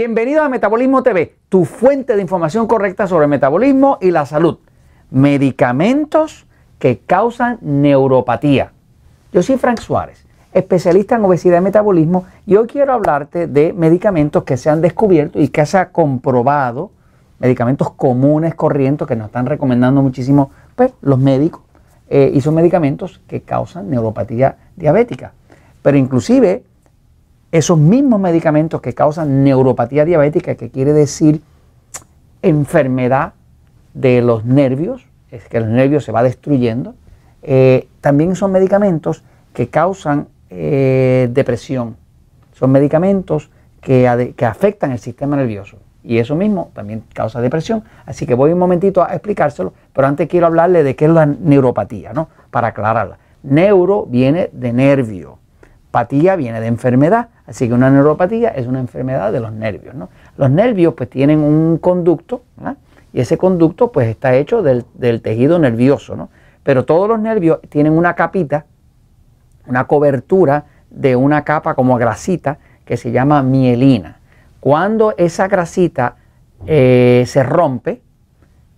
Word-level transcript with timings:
Bienvenido 0.00 0.44
a 0.44 0.48
Metabolismo 0.48 1.02
TV, 1.02 1.34
tu 1.48 1.64
fuente 1.64 2.14
de 2.14 2.22
información 2.22 2.68
correcta 2.68 3.08
sobre 3.08 3.26
metabolismo 3.26 3.98
y 4.00 4.12
la 4.12 4.26
salud. 4.26 4.58
Medicamentos 5.10 6.46
que 6.78 7.00
causan 7.00 7.58
neuropatía. 7.62 8.70
Yo 9.32 9.42
soy 9.42 9.56
Frank 9.56 9.80
Suárez, 9.80 10.24
especialista 10.52 11.16
en 11.16 11.24
obesidad 11.24 11.58
y 11.58 11.62
metabolismo, 11.62 12.26
y 12.46 12.54
hoy 12.54 12.68
quiero 12.68 12.92
hablarte 12.92 13.48
de 13.48 13.72
medicamentos 13.72 14.44
que 14.44 14.56
se 14.56 14.70
han 14.70 14.82
descubierto 14.82 15.40
y 15.40 15.48
que 15.48 15.66
se 15.66 15.78
ha 15.78 15.90
comprobado, 15.90 16.92
medicamentos 17.40 17.90
comunes, 17.90 18.54
corrientes, 18.54 19.08
que 19.08 19.16
nos 19.16 19.26
están 19.26 19.46
recomendando 19.46 20.00
muchísimo 20.00 20.52
pues, 20.76 20.92
los 21.00 21.18
médicos, 21.18 21.62
eh, 22.08 22.30
y 22.32 22.40
son 22.40 22.54
medicamentos 22.54 23.20
que 23.26 23.40
causan 23.40 23.90
neuropatía 23.90 24.58
diabética. 24.76 25.32
Pero 25.82 25.98
inclusive 25.98 26.62
esos 27.50 27.78
mismos 27.78 28.20
medicamentos 28.20 28.80
que 28.80 28.94
causan 28.94 29.44
neuropatía 29.44 30.04
diabética, 30.04 30.54
que 30.54 30.70
quiere 30.70 30.92
decir 30.92 31.40
enfermedad 32.42 33.32
de 33.94 34.22
los 34.22 34.44
nervios, 34.44 35.06
es 35.30 35.44
que 35.48 35.56
el 35.56 35.72
nervio 35.72 36.00
se 36.00 36.12
va 36.12 36.22
destruyendo, 36.22 36.94
eh, 37.42 37.88
también 38.00 38.36
son 38.36 38.52
medicamentos 38.52 39.24
que 39.52 39.68
causan 39.68 40.28
eh, 40.50 41.28
depresión, 41.32 41.96
son 42.52 42.70
medicamentos 42.70 43.50
que, 43.80 44.34
que 44.36 44.44
afectan 44.44 44.92
el 44.92 44.98
sistema 44.98 45.36
nervioso. 45.36 45.78
Y 46.04 46.18
eso 46.18 46.34
mismo 46.36 46.70
también 46.74 47.02
causa 47.12 47.40
depresión. 47.40 47.84
Así 48.06 48.24
que 48.24 48.34
voy 48.34 48.52
un 48.52 48.58
momentito 48.58 49.02
a 49.02 49.12
explicárselo, 49.12 49.74
pero 49.92 50.06
antes 50.06 50.28
quiero 50.28 50.46
hablarle 50.46 50.82
de 50.82 50.96
qué 50.96 51.04
es 51.04 51.10
la 51.10 51.26
neuropatía, 51.26 52.12
¿no? 52.12 52.28
Para 52.50 52.68
aclararla. 52.68 53.18
Neuro 53.42 54.06
viene 54.06 54.48
de 54.52 54.72
nervio, 54.72 55.38
patía 55.90 56.36
viene 56.36 56.60
de 56.60 56.66
enfermedad. 56.66 57.28
Así 57.46 57.68
que 57.68 57.74
una 57.74 57.90
neuropatía 57.90 58.50
es 58.50 58.66
una 58.66 58.80
enfermedad 58.80 59.32
de 59.32 59.40
los 59.40 59.52
nervios. 59.52 59.94
¿no? 59.94 60.10
Los 60.36 60.50
nervios 60.50 60.94
pues 60.94 61.08
tienen 61.08 61.40
un 61.40 61.78
conducto 61.78 62.42
y 63.12 63.20
ese 63.20 63.38
conducto 63.38 63.90
pues 63.90 64.08
está 64.08 64.34
hecho 64.34 64.62
del, 64.62 64.84
tejido 65.22 65.58
nervioso. 65.58 66.16
¿no? 66.16 66.28
Pero 66.62 66.84
todos 66.84 67.08
los 67.08 67.18
nervios 67.18 67.60
tienen 67.68 67.92
una 67.92 68.14
capita, 68.14 68.66
una 69.66 69.86
cobertura 69.86 70.64
de 70.90 71.16
una 71.16 71.44
capa 71.44 71.74
como 71.74 71.96
grasita 71.96 72.58
que 72.84 72.96
se 72.96 73.10
llama 73.10 73.42
mielina. 73.42 74.18
Cuando 74.60 75.14
esa 75.16 75.48
grasita 75.48 76.16
eh, 76.66 77.24
se 77.26 77.42
rompe, 77.42 78.02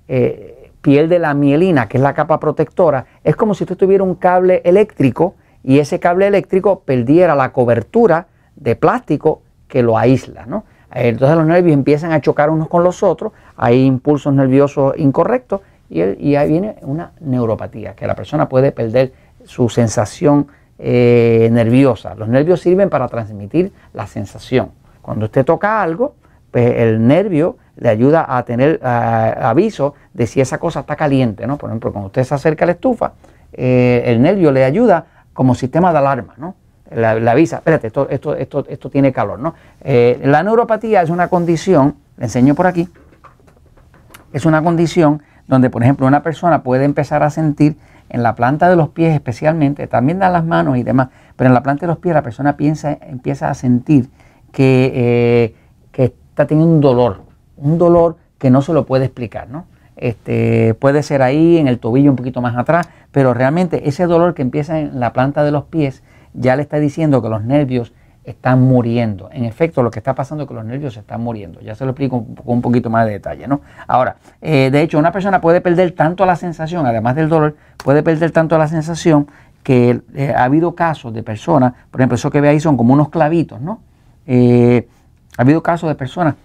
eh, 0.08 0.70
pierde 0.82 1.18
la 1.18 1.34
mielina, 1.34 1.88
que 1.88 1.98
es 1.98 2.02
la 2.02 2.14
capa 2.14 2.40
protectora, 2.40 3.06
es 3.22 3.36
como 3.36 3.54
si 3.54 3.64
usted 3.64 3.76
tuviera 3.76 4.02
un 4.02 4.14
cable 4.14 4.62
eléctrico 4.64 5.34
y 5.62 5.78
ese 5.78 6.00
cable 6.00 6.26
eléctrico 6.26 6.80
perdiera 6.80 7.34
la 7.34 7.52
cobertura 7.52 8.26
de 8.56 8.76
plástico 8.76 9.42
que 9.68 9.82
lo 9.82 9.98
aísla. 9.98 10.46
¿no? 10.46 10.64
Entonces 10.92 11.36
los 11.36 11.46
nervios 11.46 11.74
empiezan 11.74 12.12
a 12.12 12.20
chocar 12.20 12.50
unos 12.50 12.68
con 12.68 12.82
los 12.82 13.02
otros, 13.02 13.32
hay 13.56 13.84
impulsos 13.84 14.32
nerviosos 14.32 14.94
incorrectos 14.98 15.60
y, 15.88 16.36
ahí 16.36 16.48
viene 16.48 16.76
una 16.82 17.12
neuropatía, 17.20 17.94
que 17.94 18.06
la 18.06 18.14
persona 18.14 18.48
puede 18.48 18.70
perder 18.70 19.12
su 19.44 19.68
sensación 19.68 20.46
eh, 20.78 21.48
nerviosa. 21.50 22.14
Los 22.14 22.28
nervios 22.28 22.60
sirven 22.60 22.88
para 22.88 23.08
transmitir 23.08 23.72
la 23.92 24.06
sensación. 24.06 24.70
Cuando 25.02 25.24
usted 25.24 25.44
toca 25.44 25.82
algo, 25.82 26.14
pues 26.52 26.76
el 26.76 27.06
nervio 27.06 27.56
le 27.76 27.88
ayuda 27.88 28.24
a 28.28 28.44
tener 28.44 28.78
aviso 28.84 29.94
de 30.12 30.26
si 30.26 30.40
esa 30.40 30.58
cosa 30.58 30.80
está 30.80 30.94
caliente. 30.96 31.46
¿no? 31.46 31.56
Por 31.56 31.70
ejemplo, 31.70 31.92
cuando 31.92 32.06
usted 32.06 32.22
se 32.24 32.34
acerca 32.34 32.64
a 32.64 32.66
la 32.66 32.72
estufa, 32.72 33.12
eh, 33.52 34.02
el 34.06 34.22
nervio 34.22 34.52
le 34.52 34.64
ayuda 34.64 35.06
como 35.40 35.54
sistema 35.54 35.90
de 35.90 35.96
alarma. 35.96 36.34
¿no? 36.36 36.54
la, 36.94 37.12
avisa, 37.12 37.56
espérate, 37.56 37.86
esto, 37.86 38.10
esto, 38.10 38.36
esto, 38.36 38.66
esto 38.68 38.90
tiene 38.90 39.10
calor, 39.10 39.38
¿no? 39.38 39.54
Eh, 39.80 40.20
la 40.22 40.42
neuropatía 40.42 41.00
es 41.00 41.08
una 41.08 41.28
condición, 41.28 41.94
le 42.18 42.24
enseño 42.24 42.54
por 42.54 42.66
aquí, 42.66 42.90
es 44.34 44.44
una 44.44 44.62
condición 44.62 45.22
donde, 45.48 45.70
por 45.70 45.82
ejemplo, 45.82 46.06
una 46.06 46.22
persona 46.22 46.62
puede 46.62 46.84
empezar 46.84 47.22
a 47.22 47.30
sentir 47.30 47.78
en 48.10 48.22
la 48.22 48.34
planta 48.34 48.68
de 48.68 48.76
los 48.76 48.90
pies 48.90 49.14
especialmente, 49.14 49.86
también 49.86 50.18
dan 50.18 50.34
las 50.34 50.44
manos 50.44 50.76
y 50.76 50.82
demás, 50.82 51.08
pero 51.36 51.48
en 51.48 51.54
la 51.54 51.62
planta 51.62 51.86
de 51.86 51.86
los 51.86 51.96
pies 51.96 52.14
la 52.14 52.22
persona 52.22 52.58
piensa, 52.58 52.98
empieza 53.00 53.48
a 53.48 53.54
sentir 53.54 54.10
que, 54.52 54.92
eh, 54.94 55.54
que 55.90 56.04
está 56.04 56.46
teniendo 56.46 56.74
un 56.74 56.80
dolor, 56.82 57.22
un 57.56 57.78
dolor 57.78 58.18
que 58.36 58.50
no 58.50 58.60
se 58.60 58.74
lo 58.74 58.84
puede 58.84 59.06
explicar, 59.06 59.48
¿no? 59.48 59.64
Este, 60.00 60.72
puede 60.72 61.02
ser 61.02 61.20
ahí, 61.20 61.58
en 61.58 61.68
el 61.68 61.78
tobillo 61.78 62.10
un 62.10 62.16
poquito 62.16 62.40
más 62.40 62.56
atrás, 62.56 62.88
pero 63.12 63.34
realmente 63.34 63.86
ese 63.88 64.06
dolor 64.06 64.32
que 64.32 64.40
empieza 64.40 64.80
en 64.80 64.98
la 64.98 65.12
planta 65.12 65.44
de 65.44 65.50
los 65.50 65.64
pies 65.64 66.02
ya 66.32 66.56
le 66.56 66.62
está 66.62 66.78
diciendo 66.78 67.20
que 67.20 67.28
los 67.28 67.44
nervios 67.44 67.92
están 68.24 68.62
muriendo. 68.62 69.28
En 69.30 69.44
efecto, 69.44 69.82
lo 69.82 69.90
que 69.90 69.98
está 69.98 70.14
pasando 70.14 70.44
es 70.44 70.48
que 70.48 70.54
los 70.54 70.64
nervios 70.64 70.94
se 70.94 71.00
están 71.00 71.20
muriendo. 71.20 71.60
Ya 71.60 71.74
se 71.74 71.84
lo 71.84 71.90
explico 71.90 72.24
con 72.24 72.56
un 72.56 72.62
poquito 72.62 72.88
más 72.88 73.04
de 73.04 73.12
detalle. 73.12 73.46
¿no? 73.46 73.60
Ahora, 73.86 74.16
eh, 74.40 74.70
de 74.70 74.80
hecho, 74.80 74.98
una 74.98 75.12
persona 75.12 75.40
puede 75.42 75.60
perder 75.60 75.92
tanto 75.92 76.24
la 76.24 76.36
sensación, 76.36 76.86
además 76.86 77.14
del 77.14 77.28
dolor, 77.28 77.56
puede 77.84 78.02
perder 78.02 78.30
tanto 78.30 78.56
la 78.56 78.68
sensación 78.68 79.26
que 79.62 80.00
eh, 80.14 80.32
ha 80.34 80.44
habido 80.44 80.74
casos 80.74 81.12
de 81.12 81.22
personas, 81.22 81.74
por 81.90 82.00
ejemplo, 82.00 82.14
eso 82.14 82.30
que 82.30 82.40
ve 82.40 82.48
ahí 82.48 82.60
son 82.60 82.78
como 82.78 82.94
unos 82.94 83.10
clavitos, 83.10 83.60
¿no? 83.60 83.80
Eh, 84.26 84.88
ha 85.36 85.42
habido 85.42 85.62
casos 85.62 85.90
de 85.90 85.94
personas 85.94 86.36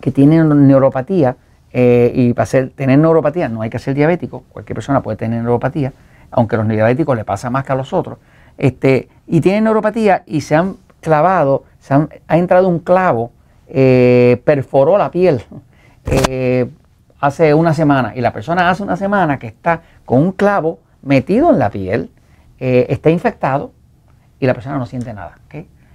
que 0.00 0.12
tienen 0.12 0.66
neuropatía 0.66 1.36
y 1.78 2.32
para 2.32 2.48
tener 2.70 2.98
neuropatía 2.98 3.50
no 3.50 3.60
hay 3.60 3.68
que 3.68 3.78
ser 3.78 3.94
diabético, 3.94 4.44
cualquier 4.50 4.74
persona 4.74 5.02
puede 5.02 5.18
tener 5.18 5.42
neuropatía, 5.42 5.92
aunque 6.30 6.56
a 6.56 6.58
los 6.58 6.68
diabéticos 6.68 7.14
le 7.16 7.24
pasa 7.24 7.50
más 7.50 7.64
que 7.64 7.72
a 7.72 7.74
los 7.74 7.92
otros. 7.92 8.18
Este, 8.58 9.08
y 9.26 9.40
tienen 9.40 9.64
neuropatía 9.64 10.22
y 10.26 10.40
se 10.40 10.56
han 10.56 10.76
clavado, 11.00 11.64
se 11.78 11.94
ha 11.94 12.36
entrado 12.36 12.68
un 12.68 12.78
clavo, 12.78 13.30
eh, 13.68 14.40
perforó 14.44 14.96
la 14.98 15.10
piel 15.10 15.42
eh, 16.04 16.68
hace 17.20 17.54
una 17.54 17.74
semana. 17.74 18.12
Y 18.16 18.20
la 18.20 18.32
persona 18.32 18.70
hace 18.70 18.82
una 18.82 18.96
semana 18.96 19.38
que 19.38 19.48
está 19.48 19.82
con 20.04 20.20
un 20.20 20.32
clavo 20.32 20.78
metido 21.02 21.50
en 21.50 21.58
la 21.58 21.70
piel, 21.70 22.10
eh, 22.58 22.86
está 22.88 23.10
infectado 23.10 23.72
y 24.40 24.46
la 24.46 24.54
persona 24.54 24.78
no 24.78 24.86
siente 24.86 25.12
nada. 25.12 25.38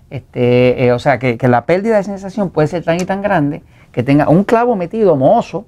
Este, 0.09 0.91
o 0.91 0.99
sea 0.99 1.19
que, 1.19 1.37
la 1.47 1.65
pérdida 1.65 1.95
de 1.95 2.03
sensación 2.03 2.49
puede 2.49 2.67
ser 2.67 2.83
tan 2.83 2.97
y 2.97 3.05
tan 3.05 3.21
grande 3.21 3.63
que 3.93 4.03
tenga 4.03 4.27
un 4.27 4.43
clavo 4.43 4.75
metido 4.75 5.15
mohoso 5.15 5.65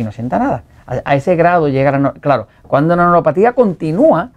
y 0.00 0.04
no 0.04 0.12
sienta 0.12 0.38
nada. 0.38 0.62
A, 0.86 1.14
ese 1.14 1.36
grado 1.36 1.68
llega 1.68 1.96
la, 1.96 2.12
claro, 2.12 2.48
cuando 2.66 2.96
la 2.96 3.04
neuropatía 3.04 3.52
continúa, 3.52 4.30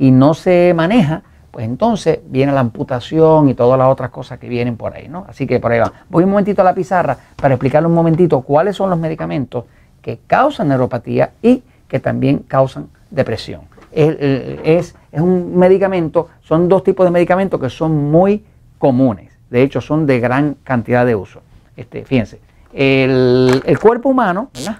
y 0.00 0.10
no 0.10 0.32
se 0.32 0.72
maneja, 0.74 1.22
pues 1.50 1.66
entonces 1.66 2.20
viene 2.26 2.52
la 2.52 2.60
amputación 2.60 3.50
y 3.50 3.54
todas 3.54 3.78
las 3.78 3.88
otras 3.88 4.08
cosas 4.08 4.38
que 4.38 4.48
vienen 4.48 4.78
por 4.78 4.94
ahí, 4.94 5.08
¿no? 5.08 5.26
Así 5.28 5.46
que 5.46 5.60
por 5.60 5.70
ahí 5.70 5.78
va. 5.78 5.92
Voy 6.08 6.24
un 6.24 6.30
momentito 6.30 6.62
a 6.62 6.64
la 6.64 6.74
pizarra 6.74 7.18
para 7.36 7.54
explicarle 7.54 7.86
un 7.86 7.94
momentito 7.94 8.40
cuáles 8.40 8.76
son 8.76 8.88
los 8.88 8.98
medicamentos 8.98 9.64
que 10.00 10.20
causan 10.26 10.68
neuropatía 10.68 11.32
y 11.42 11.62
que 11.86 12.00
también 12.00 12.38
causan 12.48 12.88
depresión. 13.10 13.60
Es, 13.92 14.94
un 15.12 15.58
medicamento, 15.58 16.28
son 16.40 16.66
dos 16.66 16.82
tipos 16.82 17.04
de 17.04 17.10
medicamentos 17.10 17.60
que 17.60 17.68
son 17.68 18.10
muy 18.10 18.42
comunes, 18.78 19.32
de 19.50 19.62
hecho 19.62 19.82
son 19.82 20.06
de 20.06 20.18
gran 20.18 20.56
cantidad 20.64 21.04
de 21.04 21.14
uso. 21.14 21.42
Este, 21.76 22.06
fíjense, 22.06 22.40
el, 22.72 23.62
el 23.66 23.78
cuerpo 23.78 24.08
humano, 24.08 24.48
¿verdad? 24.54 24.78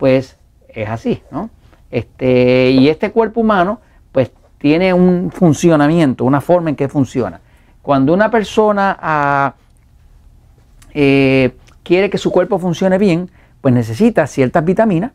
Pues 0.00 0.38
es 0.70 0.88
así, 0.88 1.22
¿no? 1.30 1.50
Este, 1.90 2.70
y 2.70 2.88
este 2.88 3.10
cuerpo 3.10 3.42
humano, 3.42 3.80
pues 4.12 4.32
tiene 4.56 4.94
un 4.94 5.30
funcionamiento, 5.30 6.24
una 6.24 6.40
forma 6.40 6.70
en 6.70 6.76
que 6.76 6.88
funciona. 6.88 7.38
Cuando 7.82 8.14
una 8.14 8.30
persona 8.30 8.96
ah, 8.98 9.54
eh, 10.94 11.54
quiere 11.82 12.08
que 12.08 12.16
su 12.16 12.32
cuerpo 12.32 12.58
funcione 12.58 12.96
bien, 12.96 13.30
pues 13.60 13.74
necesita 13.74 14.26
ciertas 14.26 14.64
vitaminas, 14.64 15.12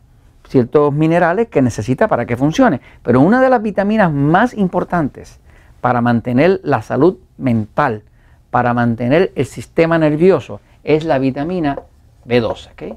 ciertos 0.48 0.92
minerales 0.92 1.48
que 1.48 1.62
necesita 1.62 2.06
para 2.06 2.24
que 2.24 2.36
funcione. 2.36 2.80
Pero 3.02 3.20
una 3.20 3.40
de 3.40 3.50
las 3.50 3.60
vitaminas 3.60 4.12
más 4.12 4.54
importantes 4.54 5.40
para 5.80 6.00
mantener 6.00 6.60
la 6.62 6.80
salud 6.82 7.18
mental, 7.38 8.04
para 8.52 8.72
mantener 8.72 9.32
el 9.34 9.46
sistema 9.46 9.98
nervioso, 9.98 10.60
es 10.84 11.04
la 11.04 11.18
vitamina 11.18 11.80
B12. 12.24 12.96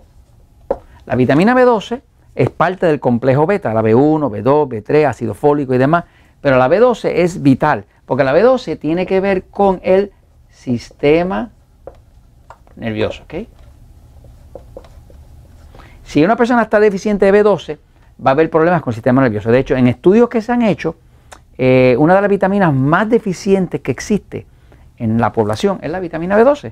La 1.09 1.15
vitamina 1.15 1.55
B12 1.55 2.01
es 2.35 2.51
parte 2.51 2.85
del 2.85 2.99
complejo 2.99 3.47
beta, 3.47 3.73
la 3.73 3.81
B1, 3.81 4.29
B2, 4.29 4.67
B3, 4.67 5.07
ácido 5.07 5.33
fólico 5.33 5.73
y 5.73 5.79
demás, 5.79 6.03
pero 6.39 6.59
la 6.59 6.69
B12 6.69 7.09
es 7.15 7.41
vital, 7.41 7.85
porque 8.05 8.23
la 8.23 8.31
B12 8.31 8.77
tiene 8.77 9.07
que 9.07 9.19
ver 9.19 9.45
con 9.45 9.81
el 9.83 10.11
sistema 10.51 11.49
nervioso. 12.75 13.23
Si 16.03 16.23
una 16.23 16.35
persona 16.35 16.61
está 16.61 16.79
deficiente 16.79 17.31
de 17.31 17.43
B12, 17.43 17.79
va 18.23 18.29
a 18.29 18.33
haber 18.33 18.51
problemas 18.51 18.83
con 18.83 18.91
el 18.91 18.95
sistema 18.95 19.23
nervioso. 19.23 19.51
De 19.51 19.57
hecho, 19.57 19.75
en 19.75 19.87
estudios 19.87 20.29
que 20.29 20.43
se 20.43 20.51
han 20.51 20.61
hecho, 20.61 20.95
eh, 21.57 21.95
una 21.97 22.13
de 22.13 22.21
las 22.21 22.29
vitaminas 22.29 22.71
más 22.71 23.09
deficientes 23.09 23.81
que 23.81 23.89
existe 23.89 24.45
en 24.97 25.19
la 25.19 25.31
población 25.31 25.79
es 25.81 25.89
la 25.89 25.99
vitamina 25.99 26.37
B12. 26.39 26.71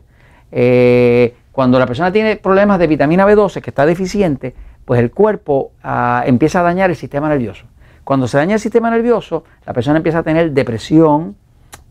Eh, 0.51 1.35
cuando 1.57 1.79
la 1.79 1.87
persona 1.87 2.11
tiene 2.11 2.35
problemas 2.35 2.77
de 2.77 2.85
vitamina 2.85 3.25
B12 3.25 3.61
que 3.61 3.71
está 3.71 3.87
deficiente, 3.87 4.53
pues 4.85 4.99
el 4.99 5.09
cuerpo 5.09 5.71
ah, 5.81 6.21
empieza 6.27 6.59
a 6.59 6.61
dañar 6.61 6.91
el 6.91 6.95
sistema 6.95 7.29
nervioso. 7.29 7.65
Cuando 8.03 8.27
se 8.27 8.37
daña 8.37 8.53
el 8.53 8.59
sistema 8.59 8.91
nervioso, 8.91 9.43
la 9.65 9.73
persona 9.73 9.97
empieza 9.97 10.19
a 10.19 10.23
tener 10.23 10.51
depresión, 10.51 11.35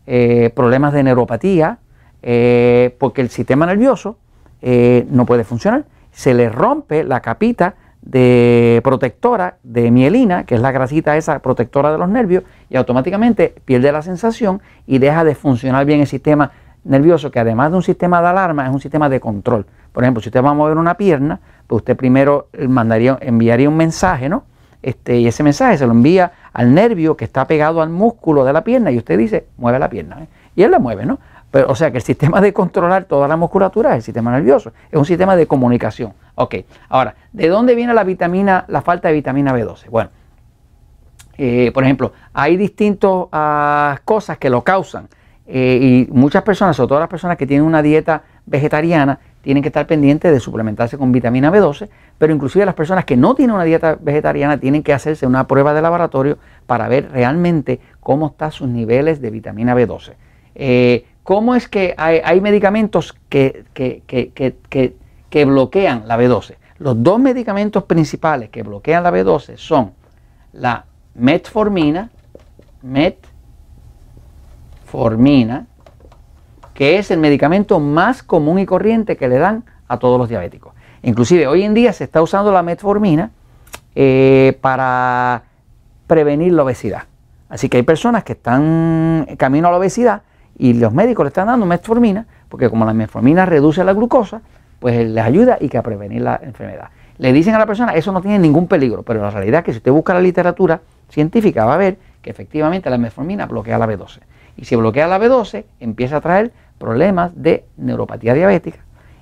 eh, 0.05 0.51
problemas 0.55 0.93
de 0.93 1.03
neuropatía, 1.03 1.79
eh, 2.23 2.95
porque 2.97 3.19
el 3.19 3.29
sistema 3.29 3.65
nervioso 3.65 4.17
eh, 4.61 5.05
no 5.09 5.25
puede 5.25 5.43
funcionar. 5.43 5.83
Se 6.11 6.33
le 6.33 6.47
rompe 6.47 7.03
la 7.03 7.19
capita 7.19 7.75
de 8.01 8.79
protectora 8.85 9.57
de 9.63 9.91
mielina, 9.91 10.45
que 10.45 10.55
es 10.55 10.61
la 10.61 10.71
grasita 10.71 11.17
esa 11.17 11.39
protectora 11.39 11.91
de 11.91 11.97
los 11.97 12.07
nervios, 12.07 12.45
y 12.69 12.77
automáticamente 12.77 13.53
pierde 13.65 13.91
la 13.91 14.01
sensación 14.01 14.61
y 14.85 14.99
deja 14.99 15.25
de 15.25 15.35
funcionar 15.35 15.85
bien 15.85 15.99
el 15.99 16.07
sistema 16.07 16.51
nervioso, 16.87 17.31
que 17.31 17.39
además 17.39 17.71
de 17.71 17.77
un 17.77 17.83
sistema 17.83 18.21
de 18.21 18.27
alarma, 18.27 18.65
es 18.65 18.73
un 18.73 18.79
sistema 18.79 19.09
de 19.09 19.19
control. 19.19 19.65
Por 19.91 20.03
ejemplo, 20.03 20.21
si 20.21 20.29
usted 20.29 20.43
va 20.43 20.51
a 20.51 20.53
mover 20.53 20.77
una 20.77 20.95
pierna, 20.95 21.39
pues 21.67 21.81
usted 21.81 21.95
primero 21.95 22.47
mandaría, 22.67 23.17
enviaría 23.21 23.69
un 23.69 23.77
mensaje, 23.77 24.29
¿no? 24.29 24.43
Este, 24.81 25.17
y 25.17 25.27
ese 25.27 25.43
mensaje 25.43 25.77
se 25.77 25.85
lo 25.85 25.91
envía 25.91 26.31
al 26.53 26.73
nervio 26.73 27.17
que 27.17 27.25
está 27.25 27.45
pegado 27.45 27.81
al 27.81 27.89
músculo 27.89 28.45
de 28.45 28.53
la 28.53 28.63
pierna 28.63 28.91
y 28.91 28.97
usted 28.97 29.17
dice, 29.17 29.47
mueve 29.57 29.79
la 29.79 29.89
pierna. 29.89 30.23
¿eh? 30.23 30.27
Y 30.55 30.63
él 30.63 30.71
la 30.71 30.79
mueve, 30.79 31.05
¿no? 31.05 31.19
Pero, 31.51 31.69
o 31.69 31.75
sea 31.75 31.91
que 31.91 31.97
el 31.97 32.03
sistema 32.05 32.41
de 32.41 32.53
controlar 32.53 33.05
toda 33.05 33.27
la 33.27 33.35
musculatura 33.35 33.91
es 33.91 33.97
el 33.97 34.01
sistema 34.03 34.31
nervioso, 34.31 34.71
es 34.91 34.97
un 34.97 35.05
sistema 35.05 35.35
de 35.35 35.47
comunicación. 35.47 36.13
Ok, 36.35 36.55
ahora, 36.89 37.15
¿de 37.33 37.47
dónde 37.47 37.75
viene 37.75 37.93
la 37.93 38.03
vitamina, 38.03 38.65
la 38.67 38.81
falta 38.81 39.07
de 39.07 39.15
vitamina 39.15 39.53
B12? 39.53 39.89
Bueno, 39.89 40.09
eh, 41.37 41.71
por 41.73 41.83
ejemplo, 41.83 42.13
hay 42.33 42.57
distintas 42.57 43.11
ah, 43.31 43.99
cosas 44.05 44.37
que 44.37 44.49
lo 44.49 44.63
causan 44.63 45.07
eh, 45.47 46.07
y 46.09 46.11
muchas 46.11 46.43
personas, 46.43 46.75
sobre 46.75 46.89
todo 46.89 46.99
las 46.99 47.07
personas 47.07 47.37
que 47.37 47.47
tienen 47.47 47.65
una 47.65 47.81
dieta 47.81 48.23
vegetariana, 48.45 49.19
tienen 49.41 49.63
que 49.63 49.69
estar 49.69 49.87
pendientes 49.87 50.29
de 50.29 50.41
suplementarse 50.41 50.97
con 50.97 51.13
vitamina 51.13 51.49
B12, 51.49 51.87
pero 52.17 52.33
inclusive 52.33 52.65
las 52.65 52.75
personas 52.75 53.05
que 53.05 53.15
no 53.15 53.33
tienen 53.33 53.55
una 53.55 53.63
dieta 53.63 53.97
vegetariana 53.99 54.59
tienen 54.59 54.83
que 54.83 54.91
hacerse 54.91 55.25
una 55.25 55.47
prueba 55.47 55.73
de 55.73 55.81
laboratorio 55.81 56.37
para 56.65 56.89
ver 56.89 57.09
realmente 57.11 57.79
cómo 58.01 58.27
están 58.27 58.51
sus 58.51 58.67
niveles 58.67 59.21
de 59.21 59.31
vitamina 59.31 59.73
B12. 59.73 60.15
Eh, 60.55 61.05
¿Cómo 61.23 61.55
es 61.55 61.67
que 61.69 61.93
hay, 61.97 62.41
medicamentos 62.41 63.15
que, 63.29 63.63
que, 63.73 65.45
bloquean 65.45 66.07
la 66.07 66.17
B12? 66.17 66.55
Los 66.79 67.03
dos 67.03 67.19
medicamentos 67.19 67.83
principales 67.83 68.49
que 68.49 68.63
bloquean 68.63 69.03
la 69.03 69.11
B12 69.11 69.57
son 69.57 69.91
la 70.53 70.85
metformina, 71.15 72.09
metformina, 72.81 73.36
que 76.73 76.97
es 76.97 77.11
el 77.11 77.19
medicamento 77.19 77.79
más 77.79 78.23
común 78.23 78.59
y 78.59 78.65
corriente 78.65 79.17
que 79.17 79.27
le 79.27 79.37
dan 79.37 79.63
a 79.87 79.97
todos 79.97 80.19
los 80.19 80.29
diabéticos. 80.29 80.73
Inclusive 81.03 81.47
hoy 81.47 81.63
en 81.63 81.73
día 81.73 81.93
se 81.93 82.03
está 82.03 82.21
usando 82.21 82.51
la 82.51 82.61
metformina 82.61 83.31
eh, 83.95 84.57
para 84.61 85.43
prevenir 86.05 86.53
la 86.53 86.63
obesidad. 86.63 87.03
Así 87.49 87.69
que 87.69 87.77
hay 87.77 87.83
personas 87.83 88.23
que 88.23 88.33
están 88.33 89.27
camino 89.37 89.69
a 89.69 89.71
la 89.71 89.77
obesidad 89.77 90.21
y 90.57 90.73
los 90.73 90.93
médicos 90.93 91.23
le 91.23 91.29
están 91.29 91.47
dando 91.47 91.65
metformina, 91.65 92.25
porque 92.49 92.69
como 92.69 92.85
la 92.85 92.93
metformina 92.93 93.45
reduce 93.45 93.83
la 93.83 93.93
glucosa, 93.93 94.41
pues 94.79 95.07
les 95.07 95.23
ayuda 95.23 95.57
y 95.59 95.69
que 95.69 95.77
a 95.77 95.83
prevenir 95.83 96.21
la 96.21 96.39
enfermedad. 96.43 96.89
Le 97.17 97.33
dicen 97.33 97.55
a 97.55 97.59
la 97.59 97.65
persona, 97.65 97.93
eso 97.93 98.11
no 98.11 98.21
tiene 98.21 98.37
ningún 98.37 98.67
peligro, 98.67 99.03
pero 99.03 99.21
la 99.21 99.31
realidad 99.31 99.59
es 99.59 99.65
que 99.65 99.71
si 99.71 99.77
usted 99.77 99.91
busca 99.91 100.13
la 100.13 100.21
literatura 100.21 100.81
científica 101.09 101.65
va 101.65 101.73
a 101.73 101.77
ver 101.77 101.97
que 102.21 102.29
efectivamente 102.29 102.89
la 102.89 102.97
metformina 102.97 103.45
bloquea 103.45 103.77
la 103.77 103.87
B12. 103.87 104.19
Y 104.57 104.65
si 104.65 104.75
bloquea 104.75 105.07
la 105.07 105.19
B12, 105.19 105.65
empieza 105.79 106.17
a 106.17 106.21
traer 106.21 106.51
problemas 106.77 107.31
de 107.35 107.65
neuropatía 107.77 108.33
diabética 108.33 108.79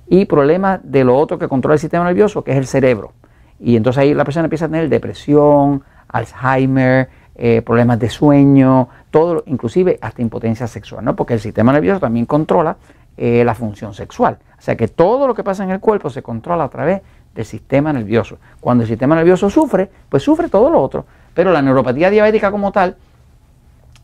y 0.07 0.25
problemas 0.25 0.79
de 0.83 1.03
lo 1.03 1.17
otro 1.17 1.37
que 1.37 1.47
controla 1.47 1.75
el 1.75 1.79
sistema 1.79 2.05
nervioso, 2.05 2.43
que 2.43 2.51
es 2.51 2.57
el 2.57 2.67
cerebro. 2.67 3.13
Y 3.59 3.75
entonces 3.75 4.01
ahí 4.01 4.13
la 4.13 4.23
persona 4.23 4.45
empieza 4.45 4.65
a 4.65 4.69
tener 4.69 4.89
depresión, 4.89 5.83
Alzheimer, 6.07 7.09
eh, 7.35 7.61
problemas 7.61 7.99
de 7.99 8.09
sueño, 8.09 8.87
todo, 9.11 9.43
inclusive 9.47 9.97
hasta 10.01 10.21
impotencia 10.21 10.67
sexual, 10.67 11.03
¿no? 11.03 11.15
Porque 11.15 11.33
el 11.33 11.39
sistema 11.39 11.73
nervioso 11.73 11.99
también 11.99 12.25
controla 12.25 12.77
eh, 13.17 13.43
la 13.43 13.55
función 13.55 13.93
sexual. 13.93 14.37
O 14.57 14.61
sea 14.61 14.75
que 14.75 14.87
todo 14.87 15.27
lo 15.27 15.33
que 15.33 15.43
pasa 15.43 15.63
en 15.63 15.71
el 15.71 15.79
cuerpo 15.79 16.09
se 16.09 16.21
controla 16.21 16.65
a 16.65 16.69
través 16.69 17.01
del 17.33 17.45
sistema 17.45 17.91
nervioso. 17.91 18.37
Cuando 18.61 18.83
el 18.83 18.89
sistema 18.89 19.15
nervioso 19.15 19.49
sufre, 19.49 19.89
pues 20.09 20.23
sufre 20.23 20.49
todo 20.49 20.69
lo 20.69 20.81
otro. 20.81 21.05
Pero 21.33 21.51
la 21.51 21.61
neuropatía 21.61 22.09
diabética 22.09 22.51
como 22.51 22.71
tal, 22.71 22.95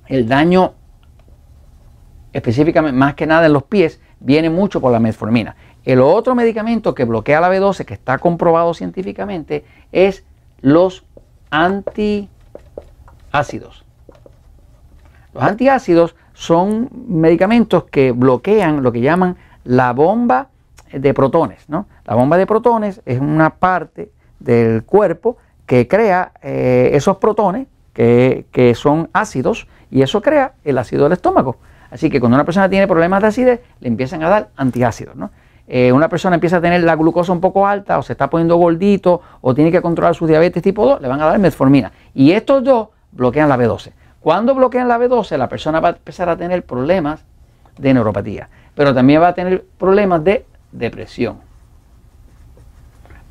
el 0.08 0.28
daño 0.28 0.74
específicamente 2.34 2.98
más 2.98 3.16
que 3.16 3.26
nada 3.26 3.46
en 3.46 3.54
los 3.54 3.64
pies, 3.64 4.00
viene 4.20 4.50
mucho 4.50 4.82
por 4.82 4.92
la 4.92 5.00
metformina. 5.00 5.56
El 5.84 6.00
otro 6.02 6.36
medicamento 6.36 6.94
que 6.94 7.06
bloquea 7.06 7.42
la 7.42 7.50
B12, 7.50 7.86
que 7.86 7.94
está 7.94 8.18
comprobado 8.20 8.74
científicamente, 8.74 9.66
es 9.92 10.24
los 10.62 11.04
anti 11.50 12.30
ácidos. 13.32 13.84
Los 15.34 15.44
antiácidos 15.44 16.16
son 16.34 16.90
medicamentos 17.08 17.86
que 17.86 18.12
bloquean 18.12 18.84
lo 18.84 18.92
que 18.92 19.02
llaman 19.02 19.38
la 19.64 19.94
bomba 19.94 20.50
de 20.92 21.14
protones. 21.14 21.68
¿no? 21.70 21.88
La 22.06 22.16
bomba 22.16 22.38
de 22.38 22.46
protones 22.46 23.02
es 23.06 23.20
una 23.20 23.52
parte 23.52 24.12
del 24.40 24.84
cuerpo 24.84 25.38
que 25.66 25.88
crea 25.88 26.34
eh, 26.42 26.92
esos 26.94 27.18
protones 27.18 27.68
que, 27.94 28.46
que, 28.52 28.76
son 28.76 29.10
ácidos 29.14 29.68
y 29.90 30.02
eso 30.02 30.22
crea 30.22 30.54
el 30.64 30.78
ácido 30.78 31.04
del 31.04 31.14
estómago. 31.14 31.58
Así 31.92 32.10
que 32.10 32.20
cuando 32.20 32.36
una 32.36 32.46
persona 32.46 32.70
tiene 32.70 32.88
problemas 32.88 33.22
de 33.22 33.28
acidez, 33.28 33.62
le 33.80 33.88
empiezan 33.88 34.24
a 34.24 34.30
dar 34.30 34.50
antiácidos. 34.56 35.16
¿no? 35.16 35.30
Eh, 35.68 35.92
una 35.92 36.10
persona 36.10 36.36
empieza 36.36 36.58
a 36.58 36.62
tener 36.62 36.84
la 36.84 36.96
glucosa 36.96 37.32
un 37.32 37.42
poco 37.42 37.68
alta 37.68 38.00
o 38.00 38.04
se 38.04 38.14
está 38.14 38.30
poniendo 38.30 38.56
gordito 38.56 39.22
o 39.42 39.54
tiene 39.54 39.72
que 39.72 39.82
controlar 39.82 40.16
su 40.16 40.26
diabetes 40.26 40.64
tipo 40.64 40.86
2, 40.86 41.02
le 41.02 41.08
van 41.08 41.22
a 41.22 41.26
dar 41.26 41.40
metformina. 41.40 41.92
Y 42.14 42.32
estos 42.32 42.64
dos 42.64 42.90
bloquean 43.12 43.50
la 43.50 43.58
B12. 43.58 43.92
Cuando 44.22 44.56
bloquean 44.56 44.88
la 44.88 44.98
B12, 44.98 45.38
la 45.38 45.50
persona 45.50 45.80
va 45.80 45.90
a 45.90 45.92
empezar 45.92 46.30
a 46.30 46.38
tener 46.38 46.64
problemas 46.66 47.26
de 47.78 47.94
neuropatía, 47.94 48.50
pero 48.76 48.94
también 48.94 49.22
va 49.22 49.30
a 49.30 49.34
tener 49.34 49.66
problemas 49.78 50.24
de 50.24 50.46
depresión. 50.72 51.38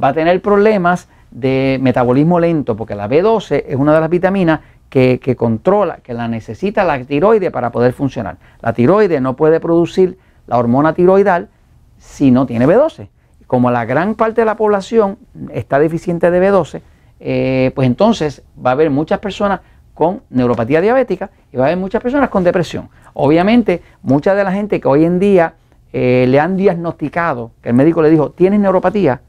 Va 0.02 0.08
a 0.08 0.12
tener 0.12 0.40
problemas 0.40 1.08
de 1.30 1.78
metabolismo 1.80 2.40
lento, 2.40 2.76
porque 2.76 2.94
la 2.94 3.08
B12 3.08 3.64
es 3.68 3.76
una 3.76 3.94
de 3.94 4.00
las 4.00 4.10
vitaminas 4.10 4.60
que, 4.90 5.36
controla, 5.36 5.98
que 6.02 6.12
la 6.12 6.28
necesita 6.28 6.84
la 6.84 7.02
tiroide 7.04 7.50
para 7.50 7.70
poder 7.70 7.92
funcionar. 7.92 8.36
La 8.60 8.72
tiroide 8.72 9.20
no 9.20 9.36
puede 9.36 9.60
producir 9.60 10.18
la 10.46 10.58
hormona 10.58 10.92
tiroidal 10.92 11.48
si 11.96 12.30
no 12.30 12.44
tiene 12.44 12.66
B12. 12.66 13.08
Como 13.46 13.70
la 13.70 13.84
gran 13.84 14.16
parte 14.16 14.40
de 14.42 14.44
la 14.44 14.56
población 14.56 15.18
está 15.52 15.78
deficiente 15.78 16.30
de 16.30 16.50
B12, 16.50 16.82
eh, 17.20 17.72
pues 17.74 17.86
entonces 17.86 18.42
va 18.64 18.70
a 18.70 18.72
haber 18.72 18.90
muchas 18.90 19.20
personas 19.20 19.60
con 19.94 20.22
neuropatía 20.30 20.80
diabética 20.80 21.30
y 21.52 21.56
va 21.56 21.64
a 21.64 21.66
haber 21.68 21.78
muchas 21.78 22.02
personas 22.02 22.28
con 22.28 22.42
depresión. 22.42 22.88
Obviamente, 23.14 23.82
mucha 24.02 24.34
de 24.34 24.44
la 24.44 24.52
gente 24.52 24.80
que 24.80 24.88
hoy 24.88 25.04
en 25.04 25.20
día 25.20 25.54
eh, 25.92 26.26
le 26.28 26.40
han 26.40 26.56
diagnosticado, 26.56 27.52
que 27.62 27.68
el 27.68 27.74
médico 27.74 28.02
le 28.02 28.10
dijo, 28.10 28.30
tienes 28.30 28.60
neuropatía, 28.60 29.20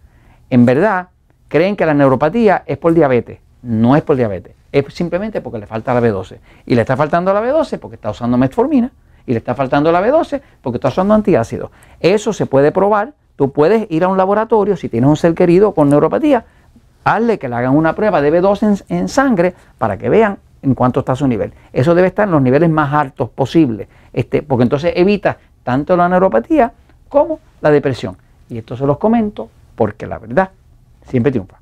en 0.49 0.65
verdad 0.65 1.09
creen 1.47 1.75
que 1.75 1.85
la 1.85 1.93
neuropatía 1.93 2.63
es 2.65 2.77
por 2.77 2.93
diabetes. 2.93 3.39
No 3.63 3.95
es 3.95 4.01
por 4.01 4.15
diabetes, 4.15 4.55
es 4.71 4.93
simplemente 4.93 5.41
porque 5.41 5.59
le 5.59 5.67
falta 5.67 5.93
la 5.93 6.01
B12. 6.01 6.37
Y 6.65 6.75
le 6.75 6.81
está 6.81 6.97
faltando 6.97 7.33
la 7.33 7.41
B12 7.41 7.79
porque 7.79 7.95
está 7.95 8.09
usando 8.09 8.37
metformina 8.37 8.91
y 9.25 9.31
le 9.31 9.37
está 9.37 9.53
faltando 9.53 9.91
la 9.91 10.01
B12 10.01 10.41
porque 10.61 10.77
está 10.77 10.89
usando 10.89 11.13
antiácidos. 11.13 11.71
Eso 11.99 12.33
se 12.33 12.45
puede 12.45 12.71
probar. 12.71 13.13
Tú 13.35 13.51
puedes 13.51 13.89
ir 13.89 14.03
a 14.03 14.07
un 14.07 14.17
laboratorio 14.17 14.75
si 14.75 14.89
tienes 14.89 15.09
un 15.09 15.17
ser 15.17 15.33
querido 15.33 15.73
con 15.73 15.89
neuropatía 15.89 16.45
hazle 17.03 17.39
que 17.39 17.49
le 17.49 17.55
hagan 17.55 17.75
una 17.75 17.93
prueba 17.93 18.21
de 18.21 18.31
B2 18.31 18.83
en, 18.89 19.07
sangre 19.07 19.53
para 19.77 19.97
que 19.97 20.09
vean 20.09 20.37
en 20.61 20.75
cuánto 20.75 20.99
está 21.01 21.15
su 21.15 21.27
nivel. 21.27 21.53
Eso 21.73 21.95
debe 21.95 22.07
estar 22.07 22.27
en 22.27 22.31
los 22.31 22.41
niveles 22.41 22.69
más 22.69 22.93
altos 22.93 23.29
posibles, 23.29 23.87
este, 24.13 24.43
porque 24.43 24.63
entonces 24.63 24.93
evita 24.95 25.37
tanto 25.63 25.95
la 25.97 26.07
neuropatía 26.07 26.71
como 27.09 27.39
la 27.61 27.71
depresión. 27.71 28.17
Y 28.49 28.59
esto 28.59 28.75
se 28.75 28.85
los 28.85 28.97
comento 28.97 29.49
porque 29.75 30.05
la 30.05 30.19
verdad 30.19 30.51
siempre 31.07 31.31
triunfa. 31.31 31.60